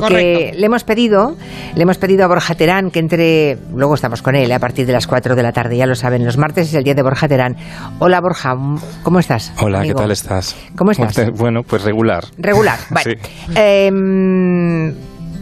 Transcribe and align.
Porque 0.00 0.52
le 0.54 0.66
hemos 0.66 0.84
pedido, 0.84 1.36
le 1.74 1.82
hemos 1.82 1.98
pedido 1.98 2.24
a 2.24 2.28
Borja 2.28 2.54
Terán 2.54 2.90
que 2.90 2.98
entre, 2.98 3.56
luego 3.74 3.94
estamos 3.94 4.22
con 4.22 4.34
él 4.34 4.52
a 4.52 4.58
partir 4.58 4.86
de 4.86 4.92
las 4.92 5.06
4 5.06 5.34
de 5.34 5.42
la 5.42 5.52
tarde, 5.52 5.76
ya 5.76 5.86
lo 5.86 5.94
saben, 5.94 6.24
los 6.24 6.36
martes 6.36 6.68
es 6.68 6.74
el 6.74 6.84
día 6.84 6.94
de 6.94 7.02
Borja 7.02 7.28
Terán. 7.28 7.56
Hola 7.98 8.20
Borja, 8.20 8.54
¿cómo 9.02 9.18
estás? 9.18 9.52
Hola, 9.60 9.82
¿qué 9.82 9.94
tal 9.94 10.10
estás? 10.10 10.56
¿Cómo 10.76 10.90
estás? 10.90 11.30
Bueno, 11.32 11.62
pues 11.62 11.82
regular. 11.82 12.24
Regular, 12.38 12.78
vale. 12.90 13.18
Em, 13.54 14.94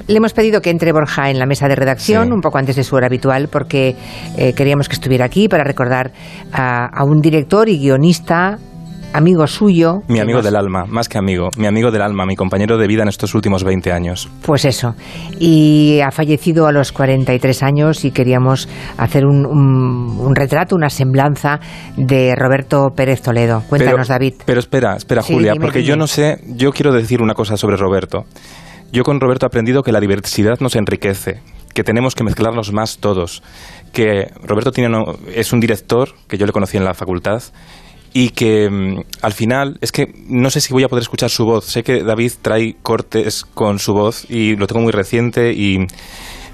le 0.07 0.17
hemos 0.17 0.33
pedido 0.33 0.61
que 0.61 0.71
entre 0.71 0.93
Borja 0.93 1.31
en 1.31 1.39
la 1.39 1.47
mesa 1.47 1.69
de 1.69 1.77
redacción 1.77 2.33
un 2.33 2.41
poco 2.41 2.59
antes 2.59 2.77
de 2.77 2.85
su 2.85 2.95
hora 2.95 3.07
habitual 3.07 3.49
porque 3.51 3.97
eh, 4.37 4.53
queríamos 4.53 4.89
que 4.89 4.95
estuviera 4.95 5.25
aquí 5.25 5.49
para 5.49 5.65
recordar 5.65 6.13
a 6.53 7.05
un 7.05 7.21
director 7.21 7.69
y 7.69 7.79
guionista 7.79 8.59
amigo 9.15 9.47
suyo. 9.47 10.03
Mi 10.09 10.19
amigo 10.19 10.43
del 10.43 10.57
alma, 10.57 10.87
más 10.87 11.09
que 11.09 11.19
amigo, 11.19 11.49
mi 11.57 11.67
amigo 11.67 11.93
del 11.93 12.03
alma, 12.03 12.27
mi 12.27 12.35
compañero 12.35 12.77
de 12.77 12.89
vida 12.89 13.03
en 13.03 13.09
estos 13.09 13.35
últimos 13.35 13.63
20 13.63 13.93
años. 13.93 14.29
Pues 14.43 14.65
eso. 14.65 14.97
Y 15.39 16.01
ha 16.05 16.11
fallecido 16.11 16.67
a 16.67 16.73
los 16.73 16.91
43 16.91 17.63
años 17.63 18.05
y 18.05 18.11
queríamos 18.11 18.69
hacer 18.99 19.25
un, 19.25 20.35
retrato, 20.35 20.75
una 20.75 20.91
semblanza 20.91 21.61
de 21.97 22.35
Roberto 22.35 22.89
Pérez 22.97 23.23
Toledo. 23.23 23.63
Cuéntanos, 23.69 24.09
David. 24.09 24.35
Pero 24.45 24.59
espera, 24.59 24.97
espera, 24.97 25.23
Julia, 25.23 25.55
porque 25.61 25.85
yo 25.85 25.97
no 25.97 26.09
sé, 26.09 26.41
yo 26.49 26.73
quiero 26.73 26.93
decir 26.93 27.23
una 27.23 27.35
cosa 27.35 27.57
sobre 27.57 27.77
Roberto. 27.77 28.25
Yo 28.93 29.05
con 29.05 29.21
Roberto 29.21 29.47
he 29.47 29.49
aprendido 29.49 29.83
que 29.83 29.93
la 29.93 30.01
diversidad 30.01 30.59
nos 30.61 30.75
enriquece, 30.75 31.41
que 31.73 31.85
tenemos 31.85 32.17
que 32.17 32.25
mezclarnos 32.25 32.73
más 32.73 32.99
todos, 32.99 33.43
que 33.93 34.33
Roberto 34.43 34.73
tiene, 34.73 34.97
es 35.35 35.53
un 35.53 35.61
director 35.61 36.11
que 36.29 36.37
yo 36.37 36.47
le 36.47 36.53
conocí 36.53 36.77
en 36.77 36.85
la 36.85 36.95
facultad 36.95 37.43
y 38.17 38.31
que 38.31 38.71
mm, 38.71 39.01
al 39.21 39.33
final 39.33 39.77
es 39.83 39.93
que 39.93 40.07
no 40.29 40.49
sé 40.49 40.63
si 40.63 40.73
voy 40.73 40.85
a 40.85 40.89
poder 40.89 41.03
escuchar 41.03 41.29
su 41.29 41.45
voz. 41.45 41.67
Sé 41.67 41.83
que 41.83 42.03
David 42.03 42.33
trae 42.41 42.77
cortes 42.81 43.45
con 43.45 43.79
su 43.79 43.93
voz 43.93 44.25
y 44.31 44.57
lo 44.57 44.67
tengo 44.67 44.81
muy 44.81 44.93
reciente 44.93 45.53
y 45.53 45.87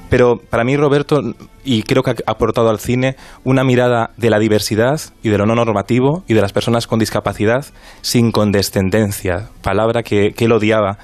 pero 0.08 0.38
para 0.38 0.64
mí 0.64 0.76
Roberto 0.76 1.20
y 1.62 1.84
creo 1.84 2.02
que 2.02 2.10
ha 2.10 2.14
aportado 2.26 2.68
al 2.68 2.80
cine 2.80 3.14
una 3.44 3.62
mirada 3.62 4.10
de 4.16 4.30
la 4.30 4.40
diversidad 4.40 5.00
y 5.22 5.28
de 5.28 5.38
lo 5.38 5.46
no 5.46 5.54
normativo 5.54 6.24
y 6.26 6.34
de 6.34 6.40
las 6.40 6.52
personas 6.52 6.88
con 6.88 6.98
discapacidad 6.98 7.64
sin 8.00 8.32
condescendencia, 8.32 9.50
palabra 9.62 10.02
que, 10.02 10.34
él 10.36 10.52
odiaba. 10.52 10.98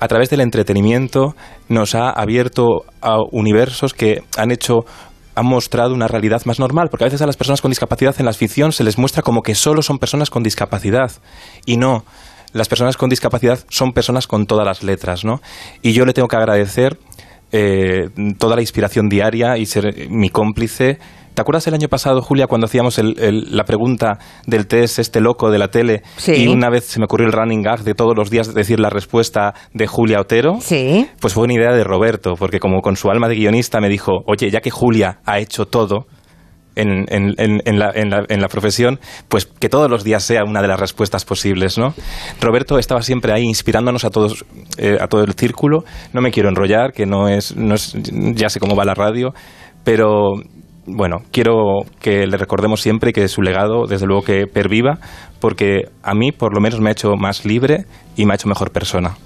A 0.00 0.08
través 0.08 0.28
del 0.30 0.40
entretenimiento 0.40 1.36
nos 1.68 1.94
ha 1.94 2.10
abierto 2.10 2.84
a 3.00 3.18
universos 3.30 3.94
que 3.94 4.22
han 4.36 4.50
hecho 4.50 4.84
han 5.34 5.46
mostrado 5.46 5.94
una 5.94 6.08
realidad 6.08 6.42
más 6.44 6.58
normal, 6.58 6.88
porque 6.90 7.04
a 7.04 7.06
veces 7.06 7.22
a 7.22 7.26
las 7.26 7.36
personas 7.36 7.60
con 7.60 7.70
discapacidad 7.70 8.14
en 8.18 8.26
la 8.26 8.32
ficción 8.32 8.72
se 8.72 8.84
les 8.84 8.98
muestra 8.98 9.22
como 9.22 9.42
que 9.42 9.54
solo 9.54 9.82
son 9.82 9.98
personas 9.98 10.30
con 10.30 10.42
discapacidad 10.42 11.10
y 11.66 11.76
no. 11.76 12.04
Las 12.52 12.68
personas 12.68 12.96
con 12.96 13.10
discapacidad 13.10 13.58
son 13.68 13.92
personas 13.92 14.28
con 14.28 14.46
todas 14.46 14.64
las 14.64 14.84
letras, 14.84 15.24
¿no? 15.24 15.40
Y 15.82 15.92
yo 15.92 16.06
le 16.06 16.12
tengo 16.12 16.28
que 16.28 16.36
agradecer 16.36 16.98
eh, 17.56 18.08
toda 18.36 18.56
la 18.56 18.62
inspiración 18.62 19.08
diaria 19.08 19.56
y 19.56 19.66
ser 19.66 20.08
mi 20.10 20.28
cómplice 20.28 20.98
¿Te 21.34 21.42
acuerdas 21.42 21.66
el 21.66 21.74
año 21.74 21.88
pasado, 21.88 22.22
Julia, 22.22 22.46
cuando 22.46 22.66
hacíamos 22.66 23.00
la 23.02 23.64
pregunta 23.64 24.18
del 24.46 24.68
test 24.68 25.00
este 25.00 25.20
loco 25.20 25.50
de 25.50 25.58
la 25.58 25.66
tele? 25.66 26.02
Y 26.28 26.46
una 26.46 26.70
vez 26.70 26.84
se 26.84 27.00
me 27.00 27.06
ocurrió 27.06 27.26
el 27.26 27.32
running 27.32 27.60
gag 27.60 27.82
de 27.82 27.94
todos 27.94 28.14
los 28.16 28.30
días 28.30 28.54
decir 28.54 28.78
la 28.78 28.88
respuesta 28.88 29.52
de 29.72 29.88
Julia 29.88 30.20
Otero. 30.20 30.58
Sí. 30.60 31.08
Pues 31.18 31.34
fue 31.34 31.42
una 31.42 31.54
idea 31.54 31.72
de 31.72 31.82
Roberto, 31.82 32.34
porque 32.38 32.60
como 32.60 32.80
con 32.82 32.94
su 32.94 33.10
alma 33.10 33.28
de 33.28 33.34
guionista 33.34 33.80
me 33.80 33.88
dijo, 33.88 34.22
oye, 34.26 34.48
ya 34.48 34.60
que 34.60 34.70
Julia 34.70 35.18
ha 35.26 35.40
hecho 35.40 35.66
todo, 35.66 36.06
en, 36.76 37.78
la, 37.78 38.48
profesión, 38.48 39.00
pues 39.28 39.46
que 39.46 39.68
todos 39.68 39.90
los 39.90 40.04
días 40.04 40.22
sea 40.22 40.44
una 40.44 40.62
de 40.62 40.68
las 40.68 40.78
respuestas 40.78 41.24
posibles, 41.24 41.78
¿no? 41.78 41.94
Roberto 42.40 42.78
estaba 42.78 43.02
siempre 43.02 43.32
ahí 43.32 43.42
inspirándonos 43.42 44.04
a 44.04 44.10
todos, 44.10 44.44
eh, 44.78 44.98
a 45.00 45.06
todo 45.08 45.24
el 45.24 45.34
círculo. 45.34 45.84
No 46.12 46.20
me 46.20 46.30
quiero 46.30 46.48
enrollar, 46.48 46.92
que 46.92 47.06
no 47.06 47.28
es, 47.28 47.56
no 47.56 47.74
es, 47.74 47.94
ya 48.34 48.48
sé 48.48 48.60
cómo 48.60 48.76
va 48.76 48.84
la 48.84 48.94
radio, 48.94 49.32
pero 49.84 50.34
bueno, 50.86 51.22
quiero 51.30 51.80
que 52.00 52.26
le 52.26 52.36
recordemos 52.36 52.80
siempre 52.80 53.12
que 53.12 53.26
su 53.28 53.42
legado, 53.42 53.86
desde 53.86 54.06
luego, 54.06 54.22
que 54.22 54.46
perviva, 54.46 54.98
porque 55.40 55.88
a 56.02 56.14
mí, 56.14 56.32
por 56.32 56.54
lo 56.54 56.60
menos, 56.60 56.80
me 56.80 56.90
ha 56.90 56.92
hecho 56.92 57.14
más 57.16 57.44
libre 57.44 57.86
y 58.16 58.26
me 58.26 58.32
ha 58.32 58.36
hecho 58.36 58.48
mejor 58.48 58.70
persona. 58.70 59.16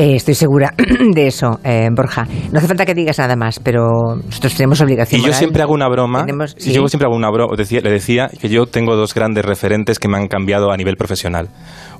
Eh, 0.00 0.16
estoy 0.16 0.34
segura 0.34 0.72
de 1.14 1.26
eso, 1.26 1.60
eh, 1.62 1.90
Borja. 1.94 2.26
No 2.50 2.58
hace 2.58 2.66
falta 2.66 2.86
que 2.86 2.94
digas 2.94 3.18
nada 3.18 3.36
más, 3.36 3.60
pero 3.60 4.16
nosotros 4.16 4.54
tenemos 4.54 4.80
obligación. 4.80 5.20
Y 5.20 5.24
yo 5.26 5.34
siempre 5.34 5.62
hago 5.62 5.74
una 5.74 5.90
broma. 5.90 6.24
Y 6.56 6.72
yo 6.72 6.88
siempre 6.88 7.04
hago 7.04 7.14
una 7.14 7.28
broma. 7.30 7.54
le 7.54 7.90
decía 7.90 8.30
que 8.40 8.48
yo 8.48 8.64
tengo 8.64 8.96
dos 8.96 9.12
grandes 9.12 9.44
referentes 9.44 9.98
que 9.98 10.08
me 10.08 10.16
han 10.16 10.28
cambiado 10.28 10.72
a 10.72 10.76
nivel 10.78 10.96
profesional. 10.96 11.50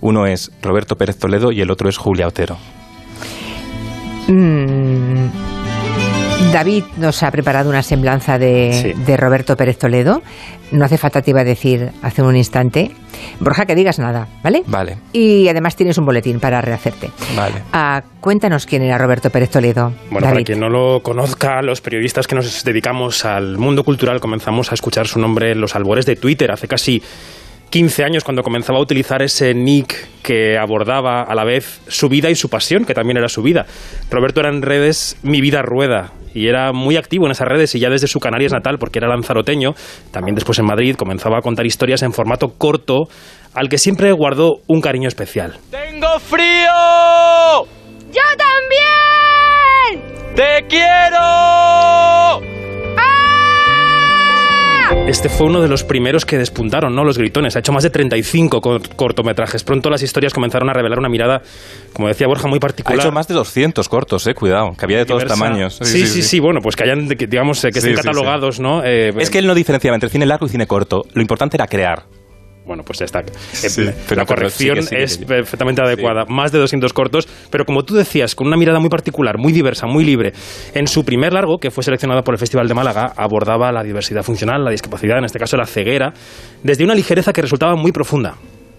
Uno 0.01 0.25
es 0.25 0.51
Roberto 0.63 0.97
Pérez 0.97 1.19
Toledo 1.19 1.53
y 1.53 1.61
el 1.61 1.71
otro 1.71 1.91
es 1.91 1.99
Julia 1.99 2.27
Otero. 2.27 2.57
Mm. 4.29 5.00
David 6.53 6.83
nos 6.97 7.23
ha 7.23 7.31
preparado 7.31 7.71
una 7.71 7.83
semblanza 7.83 8.37
de, 8.37 9.17
Roberto 9.17 9.57
Pérez 9.57 9.79
Toledo. 9.79 10.21
No 10.73 10.85
hace 10.85 10.99
falta, 10.99 11.23
te 11.23 11.31
iba 11.31 11.43
a 11.43 11.45
decir 11.45 11.91
hace 12.03 12.23
un 12.23 12.37
instante. 12.37 12.91
Borja, 13.39 13.67
que 13.67 13.77
digas 13.77 14.01
nada, 14.01 14.27
¿vale? 14.43 14.65
Vale. 14.67 14.99
Y 15.13 15.47
además 15.47 15.77
tienes 15.77 15.97
un 15.99 16.07
boletín 16.07 16.41
para 16.41 16.61
rehacerte. 16.61 17.11
Vale. 17.37 17.55
Ah, 17.73 18.03
cuéntanos 18.21 18.67
quién 18.67 18.83
era 18.83 18.99
Roberto 18.99 19.31
Pérez 19.31 19.51
Toledo. 19.51 19.93
Bueno, 20.11 20.29
para 20.29 20.43
quien 20.43 20.59
no 20.59 20.69
lo 20.69 21.03
conozca, 21.05 21.63
los 21.63 21.81
periodistas 21.81 22.27
que 22.27 22.35
nos 22.35 22.65
dedicamos 22.65 23.25
al 23.25 23.57
mundo 23.57 23.85
cultural 23.85 24.19
comenzamos 24.19 24.73
a 24.73 24.75
escuchar 24.75 25.07
su 25.07 25.21
nombre 25.21 25.53
en 25.53 25.61
los 25.61 25.77
albores 25.77 26.05
de 26.05 26.17
Twitter 26.17 26.51
hace 26.51 26.67
casi 26.67 27.01
15 27.71 28.05
años 28.05 28.25
cuando 28.25 28.43
comenzaba 28.43 28.79
a 28.79 28.83
utilizar 28.83 29.23
ese 29.23 29.55
nick 29.55 29.95
que 30.23 30.59
abordaba 30.59 31.23
a 31.23 31.35
la 31.35 31.45
vez 31.45 31.81
su 31.87 32.09
vida 32.09 32.29
y 32.29 32.35
su 32.35 32.49
pasión, 32.49 32.85
que 32.85 32.95
también 32.95 33.17
era 33.17 33.29
su 33.29 33.43
vida. 33.43 33.67
Roberto 34.11 34.41
era 34.41 34.51
en 34.51 34.63
redes 34.63 35.17
Mi 35.23 35.41
Vida 35.41 35.63
Rueda 35.63 36.13
y 36.35 36.49
era 36.49 36.73
muy 36.73 36.97
activo 36.97 37.27
en 37.27 37.33
esas 37.33 37.49
redes 37.49 37.75
y 37.75 37.81
ya 37.81 37.89
desde 37.89 38.09
su 38.09 38.19
Canarias 38.19 38.53
natal, 38.53 38.79
porque 38.79 38.99
era 38.99 39.09
lanzaroteño, 39.09 39.75
también 40.11 40.35
después 40.35 40.59
en 40.59 40.67
Madrid, 40.67 40.97
comenzaba 40.97 41.39
a 41.39 41.43
contar 41.43 41.65
historias 41.65 42.03
en 42.03 42.13
formato 42.13 42.49
corto 42.59 43.05
al 43.55 43.69
que 43.69 43.79
siempre 43.79 44.13
guardó 44.13 44.59
un 44.67 44.81
cariño 44.81 45.09
especial. 45.09 45.59
¡Tengo 45.71 46.19
frío! 46.19 47.67
¡Yo 48.13 48.23
también! 48.37 50.03
¡Te 50.35 50.67
quiero! 50.69 52.60
Este 55.07 55.29
fue 55.29 55.47
uno 55.47 55.61
de 55.61 55.69
los 55.69 55.83
primeros 55.83 56.25
que 56.25 56.39
despuntaron, 56.39 56.95
¿no? 56.95 57.05
Los 57.05 57.19
gritones. 57.19 57.57
Ha 57.57 57.61
hecho 57.61 57.73
más 57.73 57.83
de 57.83 57.91
35 57.91 58.61
cortometrajes. 58.97 59.65
Pronto 59.65 59.91
las 59.91 60.03
historias 60.03 60.33
comenzaron 60.33 60.69
a 60.71 60.73
revelar 60.73 60.99
una 60.99 61.09
mirada, 61.09 61.43
como 61.93 62.09
decía 62.09 62.27
Borja, 62.27 62.49
muy 62.49 62.59
particular. 62.61 62.99
Ha 62.99 63.03
hecho 63.03 63.13
más 63.13 63.27
de 63.27 63.35
200 63.35 63.89
cortos, 63.89 64.27
eh, 64.27 64.35
cuidado, 64.35 64.71
que 64.79 64.85
había 64.85 64.99
de 64.99 65.07
todos 65.07 65.25
tamaños. 65.25 65.79
Sí 65.83 66.07
sí, 66.07 66.23
sí 66.23 66.39
bueno, 66.39 66.61
pues 66.61 66.77
que 66.77 66.85
hayan, 66.85 67.09
digamos, 67.09 67.65
eh, 67.65 67.71
que 67.73 67.81
estén 67.81 67.95
catalogados, 67.95 68.61
¿no? 68.61 68.85
Eh, 68.85 69.11
es 69.19 69.31
que 69.31 69.39
él 69.39 69.47
no 69.47 69.55
diferenciaba 69.55 69.97
entre 69.97 70.11
cine 70.11 70.27
largo 70.27 70.47
y 70.47 70.49
cine 70.49 70.67
corto. 70.67 71.05
Lo 71.13 71.23
importante 71.23 71.57
era 71.57 71.67
crear 71.67 72.05
bueno, 72.67 72.83
pues 72.85 72.99
ya 72.99 73.05
está. 73.05 73.21
Eh, 73.21 73.95
la 74.15 74.25
corrección 74.25 74.79
es 74.91 75.19
perfectamente 75.19 75.83
adecuada. 75.83 76.25
Más 76.29 76.53
de 76.53 76.59
200 76.59 76.93
cortos, 76.93 77.29
pero 77.51 77.65
como 77.65 77.85
tú 77.85 77.95
decías, 77.95 78.35
con 78.35 78.47
una 78.47 78.57
mirada 78.57 78.79
muy 78.79 78.89
particular, 78.89 79.39
muy 79.39 79.53
diversa, 79.53 79.87
muy 79.87 80.05
libre. 80.05 80.33
En 80.75 80.87
su 80.87 81.05
primer 81.05 81.33
largo, 81.33 81.59
que 81.59 81.71
fue 81.71 81.83
seleccionado 81.83 82.23
por 82.23 82.35
el 82.35 82.39
Festival 82.39 82.69
de 82.69 82.75
Málaga, 82.75 83.13
abordaba 83.17 83.73
la 83.73 83.83
diversidad 83.83 84.23
funcional, 84.23 84.65
la 84.65 84.71
discapacidad, 84.71 85.19
en 85.19 85.25
este 85.25 85.39
caso 85.39 85.57
la 85.57 85.67
ceguera, 85.67 86.13
desde 86.63 86.85
una 86.85 86.95
ligereza 86.95 87.33
que 87.33 87.43
resultaba 87.43 87.77
muy 87.77 87.93
profunda. 87.93 88.35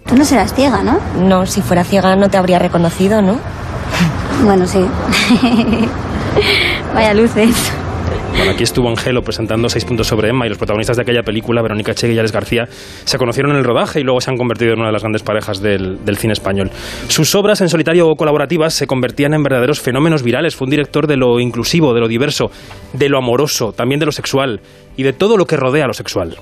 Tú 0.06 0.16
no 0.16 0.26
serás 0.26 0.54
ciega, 0.54 0.82
¿no? 0.84 1.00
No, 1.20 1.46
si 1.46 1.62
fuera 1.62 1.84
ciega 1.84 2.16
no 2.16 2.30
te 2.30 2.38
habría 2.38 2.60
reconocido, 2.60 3.22
¿no? 3.22 3.40
Bueno, 4.44 4.66
sí. 4.66 4.80
Vaya 6.94 7.14
luces. 7.14 7.72
Bueno, 8.36 8.52
aquí 8.52 8.64
estuvo 8.64 8.90
Angelo 8.90 9.22
presentando 9.22 9.70
seis 9.70 9.86
puntos 9.86 10.08
sobre 10.08 10.30
Emma 10.30 10.46
y 10.46 10.50
los 10.50 10.58
protagonistas 10.58 10.98
de 10.98 11.04
aquella 11.04 11.22
película, 11.22 11.62
Verónica 11.62 11.94
Chegue 11.94 12.14
y 12.14 12.20
Alex 12.20 12.32
García, 12.32 12.64
se 13.04 13.18
conocieron 13.18 13.52
en 13.52 13.58
el 13.58 13.64
rodaje 13.64 14.00
y 14.00 14.04
luego 14.04 14.22
se 14.22 14.32
han 14.32 14.38
convertido 14.38 14.74
en 14.74 14.80
una 14.80 14.88
de 14.88 14.94
las 14.94 15.02
grandes 15.02 15.22
parejas 15.22 15.62
del, 15.62 16.00
cine 16.18 16.34
español. 16.34 16.72
Sus 17.08 17.36
obras 17.36 17.62
en 17.62 17.70
solitario 17.70 18.08
o 18.08 18.16
colaborativas 18.16 18.74
se 18.74 18.88
convertían 18.88 19.34
en 19.34 19.44
verdaderos 19.44 19.80
fenómenos 19.80 20.24
virales. 20.24 20.56
Fue 20.56 20.66
un 20.66 20.72
director 20.72 21.08
de 21.08 21.18
lo 21.18 21.40
inclusivo, 21.40 21.94
de 21.94 22.00
lo 22.00 22.08
diverso, 22.08 22.52
de 22.94 23.10
lo 23.10 23.18
amoroso, 23.18 23.74
también 23.74 24.00
de 24.00 24.06
lo 24.06 24.12
sexual 24.12 24.62
y 24.96 25.04
de 25.04 25.14
todo 25.14 25.38
lo 25.38 25.46
que 25.46 25.58
rodea 25.58 25.88
lo 25.88 25.94
sexual. 25.94 26.38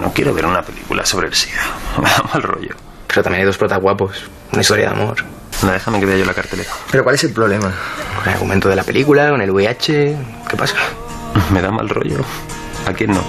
No 0.00 0.12
quiero 0.12 0.32
ver 0.32 0.46
una 0.46 0.62
película 0.62 1.04
sobre 1.04 1.28
el 1.28 1.34
SIDA. 1.34 1.62
Me 1.98 2.08
da 2.08 2.22
mal 2.32 2.42
rollo. 2.42 2.74
Pero 3.08 3.22
también 3.22 3.40
hay 3.42 3.46
dos 3.46 3.58
protas 3.58 3.80
guapos. 3.80 4.24
Una 4.52 4.62
historia 4.62 4.90
de 4.90 5.00
amor. 5.00 5.16
No, 5.62 5.72
déjame 5.72 6.00
que 6.00 6.06
vea 6.06 6.16
yo 6.18 6.24
la 6.24 6.34
cartelera. 6.34 6.70
¿Pero 6.90 7.02
cuál 7.02 7.14
es 7.14 7.24
el 7.24 7.32
problema? 7.32 7.72
Con 8.16 8.28
el 8.28 8.34
argumento 8.34 8.68
de 8.68 8.76
la 8.76 8.84
película, 8.84 9.30
con 9.30 9.40
el 9.40 9.50
VIH. 9.50 10.16
¿Qué 10.48 10.56
pasa? 10.56 10.76
Me 11.52 11.60
da 11.60 11.70
mal 11.70 11.88
rollo. 11.88 12.18
¿A 12.86 12.92
quién 12.92 13.10
no? 13.10 13.20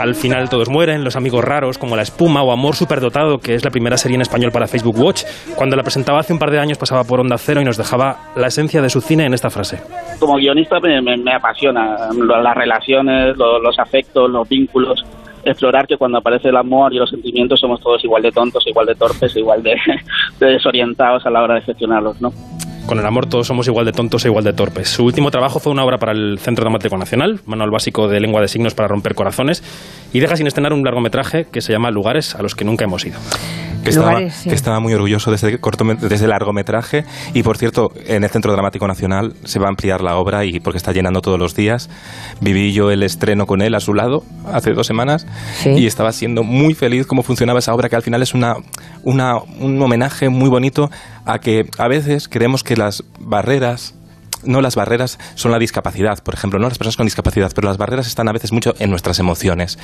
Al 0.00 0.14
final 0.14 0.48
todos 0.48 0.70
mueren, 0.70 1.04
los 1.04 1.16
amigos 1.16 1.44
raros, 1.44 1.76
como 1.76 1.96
La 1.96 2.02
Espuma 2.02 2.42
o 2.42 2.50
Amor 2.50 2.74
Superdotado, 2.76 3.40
que 3.40 3.54
es 3.54 3.62
la 3.62 3.70
primera 3.70 3.98
serie 3.98 4.14
en 4.14 4.22
español 4.22 4.52
para 4.52 4.66
Facebook 4.66 4.98
Watch. 4.98 5.24
Cuando 5.54 5.76
la 5.76 5.82
presentaba 5.82 6.20
hace 6.20 6.32
un 6.32 6.38
par 6.38 6.50
de 6.50 6.58
años 6.58 6.78
pasaba 6.78 7.04
por 7.04 7.20
Onda 7.20 7.36
Cero 7.36 7.60
y 7.60 7.64
nos 7.64 7.76
dejaba 7.76 8.32
la 8.36 8.46
esencia 8.46 8.80
de 8.80 8.88
su 8.88 9.02
cine 9.02 9.26
en 9.26 9.34
esta 9.34 9.50
frase. 9.50 9.82
Como 10.18 10.36
guionista 10.36 10.80
me, 10.80 11.34
apasiona 11.34 12.08
las 12.10 12.56
relaciones, 12.56 13.36
los, 13.36 13.78
afectos, 13.78 14.30
los 14.30 14.48
vínculos 14.48 15.04
explorar 15.44 15.86
que 15.86 15.96
cuando 15.96 16.18
aparece 16.18 16.48
el 16.48 16.56
amor 16.56 16.92
y 16.92 16.98
los 16.98 17.08
sentimientos 17.08 17.60
somos 17.60 17.80
todos 17.80 18.02
igual 18.04 18.22
de 18.22 18.32
tontos, 18.32 18.66
igual 18.66 18.86
de 18.86 18.94
torpes, 18.94 19.34
igual 19.36 19.62
de, 19.62 19.76
de 20.40 20.46
desorientados 20.46 21.24
a 21.24 21.30
la 21.30 21.42
hora 21.42 21.54
de 21.54 21.62
gestionarlos, 21.62 22.20
¿no? 22.20 22.32
Con 22.88 22.98
el 22.98 23.04
amor 23.04 23.26
todos 23.26 23.46
somos 23.46 23.68
igual 23.68 23.84
de 23.84 23.92
tontos 23.92 24.24
e 24.24 24.28
igual 24.28 24.44
de 24.44 24.54
torpes. 24.54 24.88
Su 24.88 25.04
último 25.04 25.30
trabajo 25.30 25.60
fue 25.60 25.70
una 25.70 25.84
obra 25.84 25.98
para 25.98 26.12
el 26.12 26.38
Centro 26.38 26.62
Dramático 26.62 26.96
Nacional, 26.96 27.42
manual 27.44 27.70
básico 27.70 28.08
de 28.08 28.18
lengua 28.18 28.40
de 28.40 28.48
signos 28.48 28.72
para 28.72 28.88
romper 28.88 29.14
corazones, 29.14 29.62
y 30.10 30.20
deja 30.20 30.38
sin 30.38 30.46
estrenar 30.46 30.72
un 30.72 30.82
largometraje 30.82 31.44
que 31.52 31.60
se 31.60 31.70
llama 31.70 31.90
Lugares 31.90 32.34
a 32.34 32.40
los 32.40 32.54
que 32.54 32.64
nunca 32.64 32.86
hemos 32.86 33.04
ido. 33.04 33.18
Que 33.82 33.90
estaba, 33.90 34.18
que 34.18 34.54
estaba, 34.54 34.80
muy 34.80 34.92
orgulloso 34.92 35.30
de 35.30 35.36
ese, 35.36 35.58
corto, 35.58 35.84
de 35.84 36.14
ese 36.14 36.26
largometraje. 36.26 37.04
Y 37.32 37.42
por 37.42 37.56
cierto 37.56 37.90
en 38.06 38.24
el 38.24 38.30
Centro 38.30 38.52
Dramático 38.52 38.86
Nacional 38.86 39.34
se 39.44 39.58
va 39.58 39.66
a 39.66 39.68
ampliar 39.68 40.02
la 40.02 40.16
obra 40.16 40.44
y 40.44 40.60
porque 40.60 40.76
está 40.76 40.92
llenando 40.92 41.20
todos 41.20 41.38
los 41.38 41.54
días. 41.54 41.88
Viví 42.40 42.72
yo 42.72 42.90
el 42.90 43.02
estreno 43.02 43.46
con 43.46 43.62
él 43.62 43.74
a 43.74 43.80
su 43.80 43.94
lado 43.94 44.24
hace 44.52 44.72
dos 44.72 44.86
semanas 44.86 45.26
y 45.64 45.86
estaba 45.86 46.12
siendo 46.12 46.42
muy 46.42 46.74
feliz 46.74 47.06
cómo 47.06 47.22
funcionaba 47.22 47.58
esa 47.60 47.74
obra 47.74 47.88
que 47.88 47.96
al 47.96 48.02
final 48.02 48.22
es 48.22 48.34
una, 48.34 48.56
una, 49.04 49.38
un 49.38 49.80
homenaje 49.80 50.28
muy 50.28 50.48
bonito 50.48 50.90
a 51.24 51.38
que 51.38 51.66
a 51.78 51.88
veces 51.88 52.28
creemos 52.28 52.62
que 52.62 52.76
las 52.76 53.04
barreras 53.20 53.94
no 54.44 54.60
las 54.60 54.76
barreras 54.76 55.18
son 55.34 55.50
la 55.52 55.58
discapacidad, 55.58 56.22
por 56.22 56.34
ejemplo, 56.34 56.58
no 56.58 56.68
las 56.68 56.78
personas 56.78 56.96
con 56.96 57.06
discapacidad, 57.06 57.50
pero 57.54 57.68
las 57.68 57.76
barreras 57.76 58.06
están 58.06 58.28
a 58.28 58.32
veces 58.32 58.52
mucho 58.52 58.74
en 58.78 58.90
nuestras 58.90 59.18
emociones. 59.18 59.78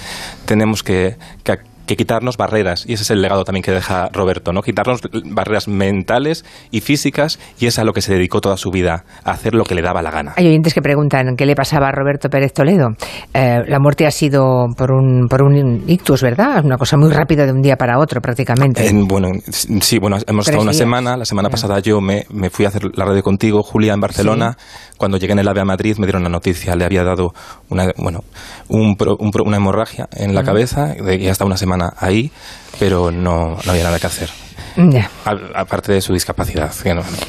Tenemos 0.46 0.82
que, 0.82 1.16
que 1.42 1.58
que 1.86 1.96
quitarnos 1.96 2.36
barreras, 2.36 2.84
y 2.86 2.94
ese 2.94 3.02
es 3.02 3.10
el 3.10 3.20
legado 3.22 3.44
también 3.44 3.62
que 3.62 3.72
deja 3.72 4.08
Roberto, 4.12 4.52
¿no? 4.52 4.62
Quitarnos 4.62 5.00
barreras 5.24 5.68
mentales 5.68 6.44
y 6.70 6.80
físicas, 6.80 7.38
y 7.58 7.66
es 7.66 7.78
a 7.78 7.84
lo 7.84 7.92
que 7.92 8.00
se 8.00 8.12
dedicó 8.12 8.40
toda 8.40 8.56
su 8.56 8.70
vida, 8.70 9.04
a 9.24 9.32
hacer 9.32 9.54
lo 9.54 9.64
que 9.64 9.74
le 9.74 9.82
daba 9.82 10.02
la 10.02 10.10
gana. 10.10 10.34
Hay 10.36 10.46
oyentes 10.46 10.74
que 10.74 10.82
preguntan 10.82 11.36
qué 11.36 11.46
le 11.46 11.54
pasaba 11.54 11.88
a 11.88 11.92
Roberto 11.92 12.28
Pérez 12.28 12.52
Toledo. 12.52 12.88
Eh, 13.32 13.60
la 13.66 13.78
muerte 13.78 14.06
ha 14.06 14.10
sido 14.10 14.66
por 14.76 14.92
un, 14.92 15.26
por 15.28 15.42
un 15.42 15.84
ictus, 15.86 16.22
¿verdad? 16.22 16.64
Una 16.64 16.76
cosa 16.76 16.96
muy 16.96 17.10
rápida 17.12 17.46
de 17.46 17.52
un 17.52 17.62
día 17.62 17.76
para 17.76 17.98
otro, 17.98 18.20
prácticamente. 18.20 18.90
bueno, 19.06 19.28
sí, 19.50 19.98
bueno, 19.98 20.16
hemos 20.26 20.46
estado 20.46 20.62
una 20.62 20.72
semana, 20.72 21.16
la 21.16 21.24
semana 21.24 21.50
pasada 21.50 21.80
yo 21.80 22.00
me, 22.00 22.24
me, 22.30 22.50
fui 22.50 22.64
a 22.64 22.68
hacer 22.68 22.82
la 22.94 23.04
radio 23.04 23.22
contigo, 23.22 23.62
Julia, 23.62 23.94
en 23.94 24.00
Barcelona, 24.00 24.56
cuando 24.96 25.18
llegué 25.18 25.32
en 25.32 25.40
el 25.40 25.48
AVE 25.48 25.60
a 25.60 25.64
Madrid 25.64 25.96
me 25.98 26.06
dieron 26.06 26.22
la 26.22 26.28
noticia, 26.28 26.74
le 26.76 26.84
había 26.84 27.04
dado 27.04 27.34
una, 27.68 27.92
bueno, 27.98 28.20
un, 28.68 28.96
una 29.44 29.56
hemorragia 29.56 30.08
en 30.12 30.34
la 30.34 30.42
cabeza, 30.42 30.94
y 30.96 31.28
hasta 31.28 31.44
una 31.44 31.56
semana 31.56 31.73
ahí, 31.96 32.30
pero 32.78 33.10
no, 33.10 33.56
no 33.64 33.70
había 33.70 33.84
nada 33.84 33.98
que 33.98 34.06
hacer. 34.06 34.30
aparte 35.54 35.92
de 35.92 36.00
su 36.00 36.12
discapacidad. 36.12 36.72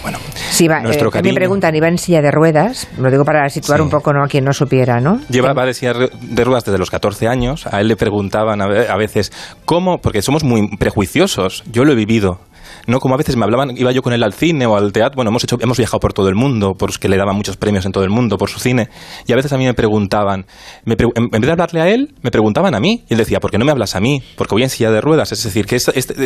bueno, 0.02 0.18
sí, 0.50 0.68
va, 0.68 0.82
nuestro 0.82 1.10
eh, 1.14 1.22
me 1.24 1.34
preguntan, 1.34 1.76
¿iba 1.76 1.88
en 1.88 1.98
silla 1.98 2.22
de 2.22 2.32
ruedas? 2.32 2.88
Lo 2.98 3.12
digo 3.12 3.24
para 3.24 3.48
situar 3.50 3.82
un 3.82 3.90
poco 3.90 4.14
¿no? 4.14 4.24
a 4.24 4.28
quien 4.28 4.44
no 4.44 4.54
supiera, 4.54 5.00
¿no? 5.00 5.20
Llevaba 5.30 5.66
de 5.66 5.74
silla 5.74 5.94
de 5.94 6.44
ruedas 6.44 6.66
desde 6.66 6.78
los 6.78 6.90
14 6.90 7.28
años. 7.28 7.68
A 7.68 7.82
él 7.82 7.88
le 7.88 7.96
preguntaban 7.96 8.62
a 8.62 8.98
veces, 8.98 9.32
¿cómo? 9.66 10.00
Porque 10.00 10.22
somos 10.22 10.44
muy 10.44 10.76
prejuiciosos. 10.78 11.64
Yo 11.72 11.86
lo 11.86 11.92
he 11.92 11.96
vivido. 11.96 12.40
No 12.88 13.00
como 13.00 13.16
a 13.16 13.18
veces 13.18 13.36
me 13.36 13.44
hablaban, 13.44 13.78
iba 13.78 13.92
yo 13.92 14.02
con 14.02 14.14
él 14.14 14.24
al 14.24 14.34
cine 14.34 14.66
o 14.66 14.76
al 14.76 14.92
teatro, 14.92 15.16
bueno, 15.16 15.30
hemos, 15.30 15.44
hecho, 15.44 15.58
hemos 15.60 15.78
viajado 15.78 16.00
por 16.00 16.14
todo 16.14 16.30
el 16.30 16.36
mundo, 16.36 16.74
por 16.76 16.98
que 17.00 17.10
le 17.10 17.18
daban 17.18 17.36
muchos 17.36 17.58
premios 17.58 17.86
en 17.86 17.92
todo 17.92 18.04
el 18.04 18.10
mundo 18.10 18.38
por 18.38 18.50
su 18.50 18.60
cine, 18.60 18.90
y 19.28 19.34
a 19.34 19.36
veces 19.36 19.52
a 19.54 19.58
mí 19.58 19.66
me 19.66 19.74
preguntaban, 19.74 20.46
en, 20.86 21.30
vez 21.30 21.42
de 21.42 21.52
hablarle 21.52 21.82
a 21.82 21.90
él, 21.90 22.14
me 22.22 22.32
preguntaban 22.32 22.76
a 22.76 22.80
mí, 22.80 23.04
y 23.10 23.14
él 23.14 23.18
decía, 23.18 23.40
¿por 23.40 23.52
qué 23.52 23.58
no 23.58 23.66
me 23.66 23.72
hablas 23.72 23.96
a 23.96 24.00
mí? 24.00 24.22
Porque 24.38 24.56
voy 24.56 24.64
en 24.64 24.70
silla 24.70 24.92
de 24.92 25.02
ruedas, 25.02 25.32
es 25.32 25.44
decir, 25.44 25.66
que 25.66 25.80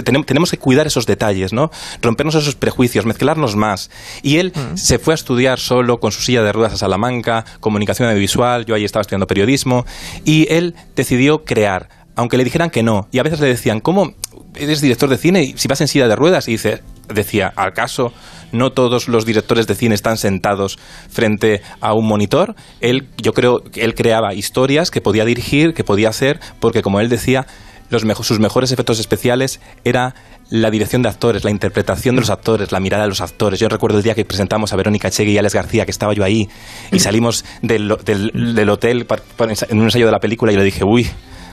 tenemos, 0.03 0.51
que 0.51 0.57
cuidar 0.57 0.87
esos 0.87 1.05
detalles, 1.05 1.53
¿no? 1.53 1.71
Rompernos 2.01 2.35
esos 2.35 2.55
prejuicios, 2.55 3.05
mezclarnos 3.05 3.55
más. 3.55 3.89
Y 4.21 4.37
él 4.37 4.53
mm. 4.53 4.77
se 4.77 4.99
fue 4.99 5.13
a 5.13 5.15
estudiar 5.15 5.59
solo 5.59 5.99
con 5.99 6.11
su 6.11 6.21
silla 6.21 6.43
de 6.43 6.51
ruedas 6.51 6.73
a 6.73 6.77
Salamanca, 6.77 7.45
comunicación 7.59 8.07
audiovisual, 8.09 8.65
yo 8.65 8.75
ahí 8.75 8.83
estaba 8.83 9.01
estudiando 9.01 9.27
periodismo, 9.27 9.85
y 10.25 10.47
él 10.51 10.75
decidió 10.95 11.43
crear 11.45 11.89
aunque 12.15 12.35
le 12.35 12.43
dijeran 12.43 12.69
que 12.69 12.83
no. 12.83 13.07
Y 13.13 13.19
a 13.19 13.23
veces 13.23 13.39
le 13.39 13.47
decían, 13.47 13.79
¿cómo 13.79 14.13
eres 14.59 14.81
director 14.81 15.09
de 15.09 15.17
cine 15.17 15.43
y 15.43 15.57
si 15.57 15.67
vas 15.67 15.81
en 15.81 15.87
silla 15.87 16.07
de 16.07 16.15
ruedas? 16.15 16.47
Y 16.47 16.53
dice, 16.53 16.81
decía, 17.07 17.53
¿acaso 17.55 18.13
no 18.51 18.71
todos 18.71 19.07
los 19.07 19.25
directores 19.25 19.67
de 19.67 19.75
cine 19.75 19.95
están 19.95 20.17
sentados 20.17 20.77
frente 21.09 21.61
a 21.81 21.93
un 21.93 22.07
monitor? 22.07 22.55
Él, 22.81 23.07
yo 23.17 23.33
creo 23.33 23.59
que 23.59 23.83
él 23.83 23.95
creaba 23.95 24.33
historias 24.33 24.91
que 24.91 25.01
podía 25.01 25.25
dirigir, 25.25 25.73
que 25.73 25.83
podía 25.83 26.09
hacer, 26.09 26.39
porque 26.59 26.81
como 26.81 26.99
él 26.99 27.09
decía, 27.09 27.45
los 27.89 28.03
sus 28.25 28.39
mejores 28.39 28.71
efectos 28.71 28.99
especiales 28.99 29.59
era 29.83 30.13
la 30.49 30.71
dirección 30.71 31.01
de 31.01 31.09
actores, 31.09 31.43
la 31.43 31.51
interpretación 31.51 32.15
de 32.15 32.21
los 32.21 32.29
actores, 32.29 32.71
la 32.71 32.79
mirada 32.79 33.03
de 33.03 33.09
los 33.09 33.21
actores. 33.21 33.59
Yo 33.59 33.69
recuerdo 33.69 33.97
el 33.97 34.03
día 34.03 34.15
que 34.15 34.25
presentamos 34.25 34.73
a 34.73 34.75
Verónica 34.75 35.11
Chegui 35.11 35.33
y 35.33 35.37
Alex 35.37 35.53
García, 35.53 35.85
que 35.85 35.91
estaba 35.91 36.13
yo 36.13 36.23
ahí, 36.23 36.49
y 36.91 36.99
salimos 36.99 37.45
del, 37.61 37.95
del, 38.03 38.69
hotel 38.69 39.05
en 39.69 39.77
un 39.77 39.83
ensayo 39.85 40.05
de 40.05 40.11
la 40.11 40.19
película 40.19 40.51
y 40.51 40.57
le 40.57 40.63
dije, 40.63 40.83
uy, 40.83 41.09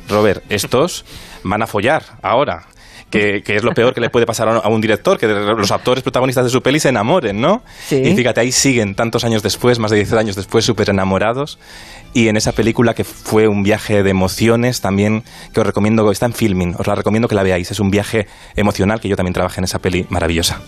Robert, 0.08 0.44
estos 0.48 1.04
van 1.42 1.62
a 1.62 1.66
follar 1.66 2.18
ahora. 2.22 2.66
Que, 3.10 3.42
es 3.46 3.62
lo 3.62 3.72
peor 3.72 3.94
que 3.94 4.00
le 4.00 4.10
puede 4.10 4.26
pasar 4.26 4.48
a 4.48 4.68
un 4.68 4.80
director, 4.80 5.16
que 5.16 5.26
los 5.26 5.70
actores 5.70 6.02
protagonistas 6.02 6.44
de 6.44 6.50
su 6.50 6.60
peli 6.60 6.80
se 6.80 6.88
enamoren, 6.90 7.40
¿no? 7.40 7.62
Y 7.90 8.14
fíjate, 8.14 8.40
ahí 8.40 8.52
siguen 8.52 8.94
tantos 8.94 9.24
años 9.24 9.42
después, 9.42 9.78
más 9.78 9.90
de 9.90 9.98
10 9.98 10.12
años 10.14 10.36
después, 10.36 10.64
súper 10.64 10.90
enamorados. 10.90 11.58
Y 12.12 12.28
en 12.28 12.36
esa 12.36 12.52
película 12.52 12.94
que 12.94 13.04
fue 13.04 13.46
un 13.46 13.62
viaje 13.62 14.02
de 14.02 14.10
emociones 14.10 14.80
también, 14.80 15.22
que 15.52 15.60
os 15.60 15.66
recomiendo, 15.66 16.10
está 16.10 16.26
en 16.26 16.32
filming, 16.32 16.74
os 16.78 16.86
la 16.86 16.94
recomiendo 16.94 17.28
que 17.28 17.34
la 17.34 17.42
veáis. 17.42 17.70
Es 17.70 17.80
un 17.80 17.90
viaje 17.90 18.26
emocional 18.54 19.00
que 19.00 19.08
yo 19.08 19.16
también 19.16 19.34
trabajé 19.34 19.60
en 19.60 19.64
esa 19.64 19.78
peli 19.78 20.06
maravillosa. 20.08 20.60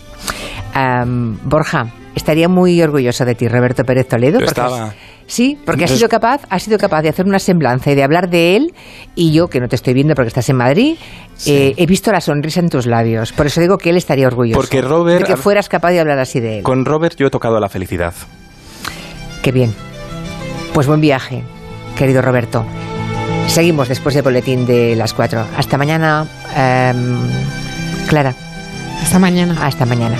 Borja, 1.43 1.87
estaría 2.15 2.47
muy 2.47 2.81
orgulloso 2.81 3.25
de 3.25 3.35
ti, 3.35 3.47
Roberto 3.47 3.83
Pérez 3.83 4.07
Toledo. 4.07 4.39
estaba... 4.39 4.93
Sí, 5.29 5.59
porque 5.63 5.83
has 5.83 5.91
sido 5.91 6.09
capaz, 6.09 6.41
has 6.49 6.63
sido 6.63 6.79
capaz 6.79 7.03
de 7.03 7.09
hacer 7.09 7.27
una 7.27 7.37
semblanza 7.37 7.91
y 7.91 7.95
de 7.95 8.01
hablar 8.01 8.31
de 8.31 8.55
él 8.55 8.73
y 9.13 9.31
yo 9.31 9.47
que 9.47 9.59
no 9.59 9.67
te 9.67 9.75
estoy 9.75 9.93
viendo 9.93 10.15
porque 10.15 10.29
estás 10.29 10.49
en 10.49 10.55
Madrid, 10.55 10.97
eh, 11.45 11.75
he 11.77 11.85
visto 11.85 12.11
la 12.11 12.19
sonrisa 12.19 12.61
en 12.61 12.69
tus 12.69 12.87
labios. 12.87 13.31
Por 13.31 13.45
eso 13.45 13.61
digo 13.61 13.77
que 13.77 13.91
él 13.91 13.97
estaría 13.97 14.25
orgulloso. 14.25 14.59
Porque 14.59 14.81
Robert, 14.81 15.21
de 15.21 15.25
que 15.27 15.37
fueras 15.37 15.69
capaz 15.69 15.91
de 15.91 15.99
hablar 15.99 16.17
así 16.17 16.39
de 16.39 16.57
él. 16.57 16.63
Con 16.63 16.83
Robert 16.83 17.15
yo 17.15 17.27
he 17.27 17.29
tocado 17.29 17.59
la 17.59 17.69
felicidad. 17.69 18.15
Qué 19.43 19.51
bien. 19.51 19.71
Pues 20.73 20.87
buen 20.87 20.99
viaje, 20.99 21.43
querido 21.95 22.23
Roberto. 22.23 22.65
Seguimos 23.45 23.87
después 23.87 24.15
del 24.15 24.23
boletín 24.23 24.65
de 24.65 24.95
las 24.95 25.13
cuatro. 25.13 25.45
Hasta 25.55 25.77
mañana, 25.77 26.25
em, 26.57 27.19
Clara. 28.07 28.33
Hasta 29.03 29.19
mañana. 29.19 29.55
Hasta 29.63 29.85
mañana. 29.85 30.17